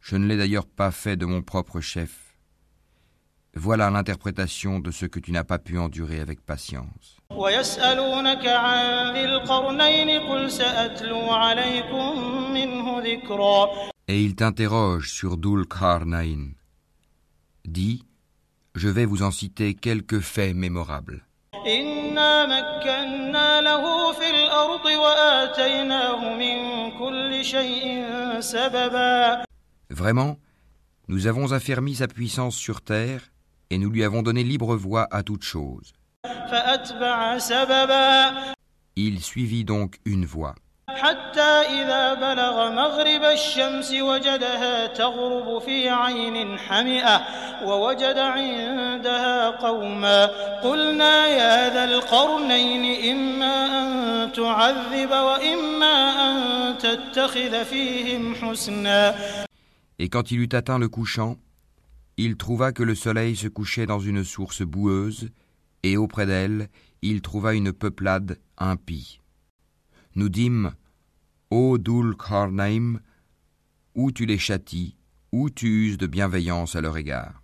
[0.00, 2.21] Je ne l'ai d'ailleurs pas fait de mon propre chef.
[3.54, 7.16] Voilà l'interprétation de ce que tu n'as pas pu endurer avec patience.
[7.30, 12.20] ويسألونك عن ذي القرنين قل سأتلو عليكم
[12.52, 13.68] منه ذكرا
[14.08, 16.52] Et il t'interroge sur Dul Karnain.
[17.66, 18.04] Dis,
[18.74, 21.22] je vais vous en citer quelques faits mémorables.
[21.66, 28.04] إنا مكنا له في الأرض وآتيناه من كل شيء
[28.40, 29.44] سببا
[29.90, 30.36] Vraiment,
[31.08, 33.22] nous avons affermi sa puissance sur terre
[33.72, 35.92] et nous lui avons donné libre voie à toute chose.
[36.50, 38.32] فأتبع سببا
[38.96, 40.54] Il suivit donc une voie.
[40.88, 41.40] حتى
[41.80, 47.20] إذا بلغ مغرب الشمس وجدها تغرب في عين حمئة
[47.64, 50.26] ووجد عندها قوما
[50.62, 55.94] قلنا يا ذا القرنين إما أن تعذب وإما
[56.30, 59.14] أن تتخذ فيهم حسنا
[60.00, 61.36] Et quand il eut atteint le couchant,
[62.17, 65.29] il trouva que le soleil se couchait dans une source boueuse,
[65.83, 66.69] et auprès d'elle,
[67.01, 69.19] il trouva une peuplade impie.
[70.15, 70.73] Nous dîmes
[71.49, 72.99] Ô Dul Kharnaim,
[73.95, 74.95] où tu les châties,
[75.31, 77.41] où tu uses de bienveillance à leur égard.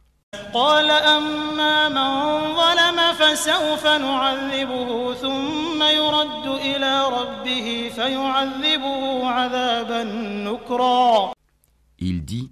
[12.00, 12.52] Il dit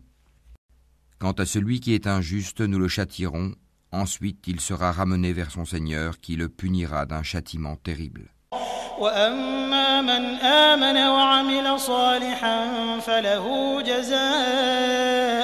[1.18, 3.54] Quant à celui qui est injuste, nous le châtierons,
[3.92, 8.28] ensuite il sera ramené vers son Seigneur qui le punira d'un châtiment terrible.
[8.98, 12.58] وأما من آمن وعمل صالحا
[13.00, 13.46] فله
[13.82, 15.42] جزاء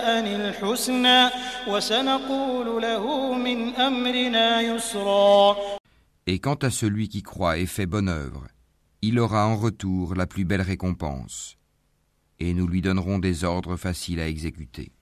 [0.59, 1.31] الحسنى
[1.69, 5.57] وسنقول له من أمرنا يسرا
[6.27, 8.47] Et quant à celui qui croit et fait bonne œuvre,
[9.01, 11.57] il aura en retour la plus belle récompense,
[12.39, 14.93] et nous lui donnerons des ordres faciles à exécuter.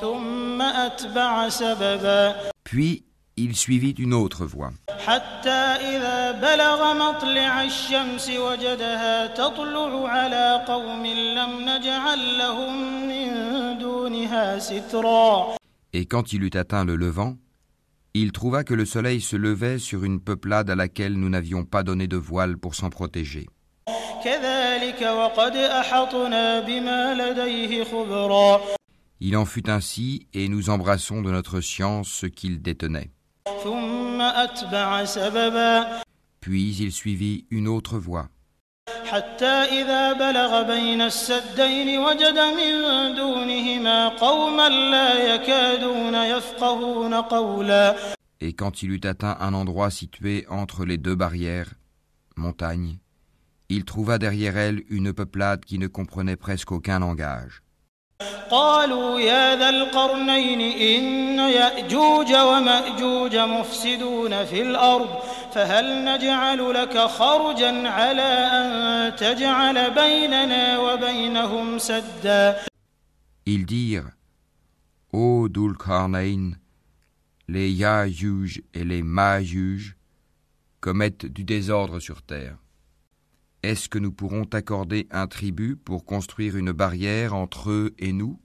[0.00, 2.34] ثم أتبع سببا
[2.64, 3.04] Puis
[3.36, 4.72] il suivit une autre voie,
[5.06, 13.28] حتى إذا بلغ مطلع الشمس وجدها تطلع على قوم لم نجعل لهم من
[13.78, 15.56] دونها سترا
[15.92, 17.36] et quand il eut atteint le levant,
[18.12, 21.82] il trouva que le soleil se levait sur une peuplade à laquelle nous n'avions pas
[21.82, 23.46] donné de voile pour s'en protéger.
[24.24, 28.60] كذلك وقد أحطنا بما لديه خبرا
[29.20, 33.10] Il en fut ainsi, et nous embrassons de notre science ce qu'il détenait.
[33.64, 36.02] ثم أتبع سببا
[36.40, 38.28] Puis il suivit une autre voie,
[39.04, 47.96] حتى إذا بلغ بين السدين وجد من دونهما قوما لا يكادون يفقهون قولا
[48.40, 51.72] et quand il eut atteint un endroit situé entre les deux barrières,
[52.36, 52.98] montagnes,
[53.68, 57.62] il trouva derrière elle une peuplade qui ne comprenait presque aucun langage.
[58.49, 65.09] قالوا يا ذا القرنين إن يأجوج ومأجوج مفسدون في الأرض
[65.53, 72.57] فهل نجعل لك خرجا على أن تجعل بيننا وبينهم سدا
[73.45, 74.11] Ils dirent
[75.13, 76.51] Ô Dul Karnain,
[77.49, 79.97] les Yajuj et les Majuj
[80.79, 82.55] commettent du désordre sur terre.
[83.62, 88.38] Est-ce que nous pourrons t'accorder un tribut pour construire une barrière entre eux et nous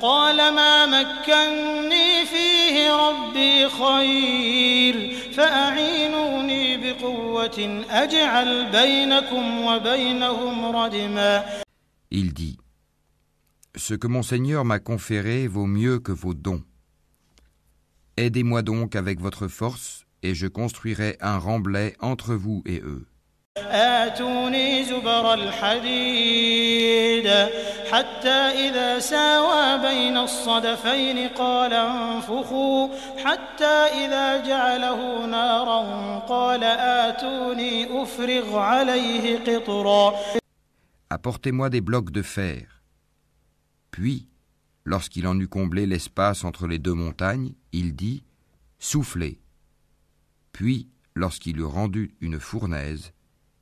[0.00, 11.44] قال ما مكني فيه ربي خير فأعينوني بقوة أجعل بينكم وبينهم ردما
[12.10, 12.58] Il dit
[13.74, 16.62] Ce que mon Seigneur m'a conféré vaut mieux que vos dons.
[18.16, 23.06] Aidez-moi donc avec votre force, et je construirai un remblai entre vous et eux.
[23.58, 27.26] آتوني زبر الحديد
[27.92, 32.88] حتى إذا ساوى بين الصدفين قال انفخوا
[33.24, 40.14] حتى إذا جعله نارا قال آتوني أفرغ عليه قطرا
[41.08, 42.82] Apportez-moi des blocs de fer.
[43.92, 44.28] Puis,
[44.84, 48.24] lorsqu'il en eut comblé l'espace entre les deux montagnes, il dit
[48.80, 49.40] Soufflez.
[50.52, 53.12] Puis, lorsqu'il eut rendu une fournaise,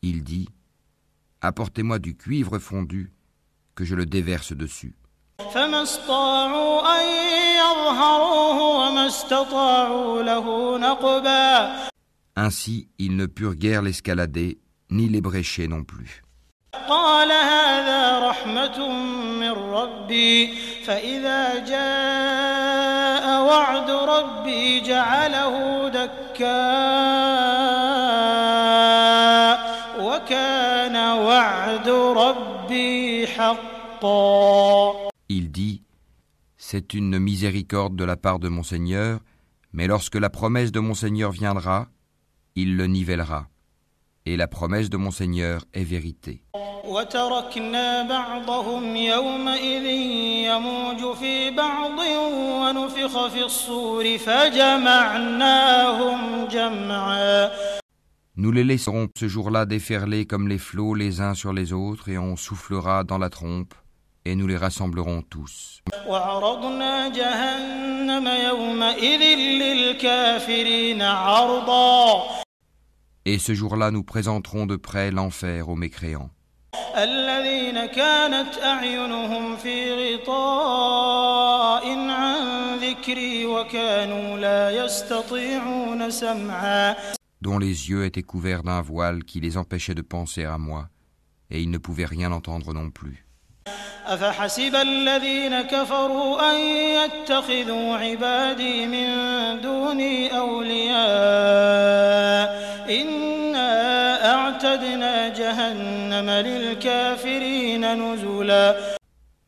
[0.03, 0.49] il dit
[1.41, 3.13] Apportez-moi du cuivre fondu,
[3.75, 4.95] que je le déverse dessus.
[5.55, 7.05] فما استطاعوا أن
[7.57, 11.73] يظهروه وما استطاعوا له نقبا
[12.37, 14.59] Ainsi, ils ne purent guère l'escalader,
[14.91, 16.23] ni l'ébrécher non plus.
[16.89, 18.89] قال هذا رحمة
[19.41, 20.55] من ربي
[20.85, 27.58] فإذا جاء وعد ربي جعله دكاء
[35.29, 35.83] Il dit
[36.57, 39.21] C'est une miséricorde de la part de mon Seigneur,
[39.73, 41.89] mais lorsque la promesse de mon Seigneur viendra,
[42.55, 43.49] il le nivellera.
[44.27, 46.43] Et la promesse de mon Seigneur est vérité.
[46.85, 49.85] وتركنا بعضهم يومئذ
[50.47, 51.99] يموج في بعض
[52.61, 55.59] ونفخ في الصور فجمعناهم
[56.47, 57.51] جمعا
[58.39, 62.19] Nous les laisserons ce jour-là déferler comme les flots les uns sur les autres, et
[62.19, 63.75] on soufflera dans la trompe,
[64.25, 65.81] et nous les rassemblerons tous.
[66.09, 72.25] وعرضنا جهنم يومئذ للكافرين عرضا
[73.27, 76.31] Et ce jour-là, nous présenterons de près l'enfer aux mécréants,
[76.97, 86.97] الذين كانت أعينهم في غطاء عن ذكري وكانوا لا يستطيعون سمعا
[87.41, 90.89] dont les yeux étaient couverts d'un voile qui les empêchait de penser à moi,
[91.51, 93.25] et ils ne pouvaient rien entendre non plus.
[94.07, 99.09] أفحسب الذين كفروا أن يتخذوا عبادي من
[99.61, 100.95] دوني أولياء
[102.91, 108.95] إنا أعتدنا جهنم للكافرين نزلا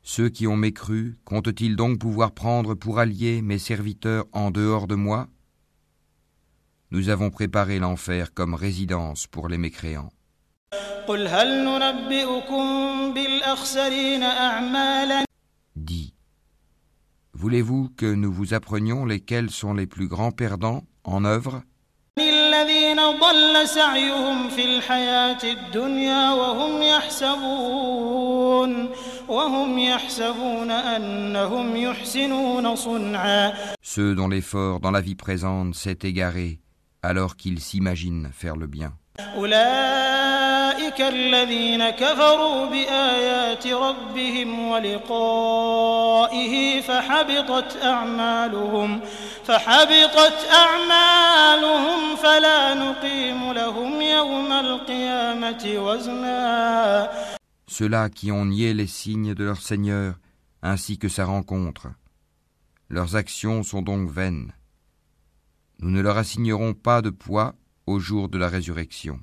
[0.03, 4.95] Ceux qui ont mécru, comptent-ils donc pouvoir prendre pour alliés mes serviteurs en dehors de
[4.95, 5.27] moi
[6.92, 10.10] nous avons préparé l'enfer comme résidence pour les mécréants.
[15.76, 16.14] Dis,
[17.34, 21.64] voulez-vous que nous vous apprenions lesquels sont les plus grands perdants en œuvre?
[33.82, 36.60] ceux dont l'effort dans la vie présente s'est égaré
[37.03, 38.93] alors qu'ils s'imaginent faire le bien.
[39.37, 49.01] أولئك الذين كفروا بآيات ربهم ولقائه فحبطت أعمالهم
[49.45, 57.11] فحبطت أعمالهم فلا نقيم لهم يوم القيامة وزنا
[57.69, 60.15] Ceux-là qui ont nié les signes de leur Seigneur
[60.63, 61.89] ainsi que sa rencontre.
[62.89, 64.53] Leurs actions sont donc vaines.
[65.82, 67.56] nous ne leur assignerons pas de poids
[67.88, 69.20] au jour de la résurrection.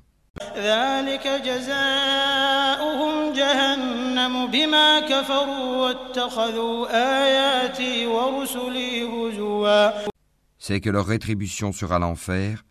[10.57, 12.65] C'est que leur rétribution sera l'enfer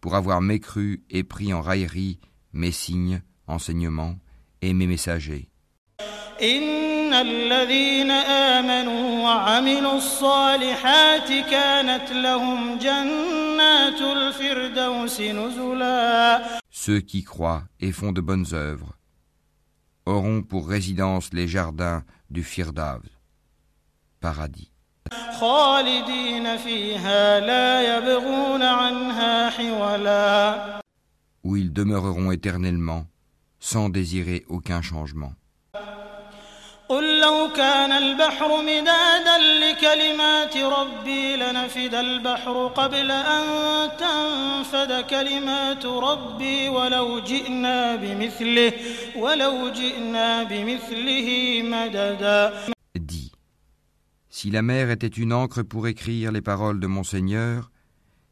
[0.00, 2.20] pour avoir mécru et pris en raillerie
[2.52, 4.16] mes signes, enseignements
[4.60, 5.48] et mes messagers.
[6.41, 18.11] إن الذين آمنوا وعملوا الصالحات كانت لهم جنات الفردوس نزلا Ceux qui croient et font
[18.11, 18.93] de bonnes œuvres
[20.05, 23.01] auront pour résidence les jardins du Firdav,
[24.21, 24.71] paradis,
[25.39, 30.79] خالدين فيها لا يبغون عنها حولا
[31.43, 33.05] où ils demeureront éternellement
[33.59, 35.33] sans désirer aucun changement.
[36.89, 43.43] قل لو كان البحر مدادا لكلمات ربي لنفد البحر قبل أن
[43.97, 48.73] تنفد كلمات ربي ولو جئنا بمثله
[49.15, 52.53] ولو جئنا بمثله مددا
[52.95, 53.31] Dis,
[54.29, 57.69] si la mer était une encre pour écrire les paroles de mon Seigneur,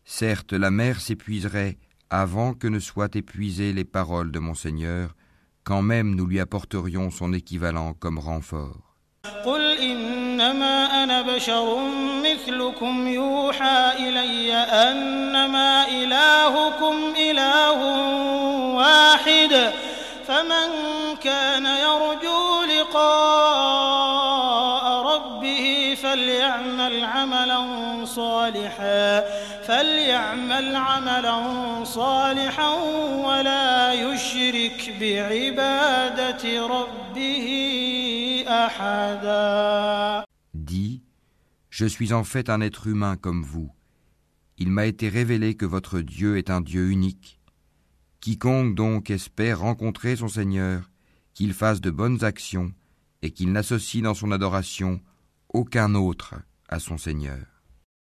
[0.03, 1.77] certes la mer s'épuiserait
[2.09, 5.15] avant que ne soient épuisées les paroles de mon Seigneur,
[5.63, 8.87] quand même nous lui apporterions son équivalent comme renfort.
[9.45, 11.79] قل إنما أنا بشر
[12.23, 17.79] مثلكم يوحى إلي أنما إلهكم إله
[18.75, 19.73] واحد
[20.27, 20.67] فمن
[21.23, 23.07] كان يرجو لقاء
[24.07, 24.20] ربه
[26.11, 29.21] فليعمل عملا صالحا
[29.61, 32.69] فليعمل عملا صالحا
[33.25, 37.47] ولا يشرك بعبادة ربه
[38.47, 40.23] أحدا
[40.53, 41.01] Dis,
[41.69, 43.71] Je suis en fait un être humain comme vous.
[44.57, 47.39] Il m'a été révélé que votre Dieu est un Dieu unique.
[48.19, 50.89] Quiconque donc espère rencontrer son Seigneur,
[51.35, 52.71] qu'il fasse de bonnes actions
[53.21, 54.99] et qu'il n'associe dans son adoration
[55.52, 56.34] aucun autre
[56.68, 57.51] à son Seigneur.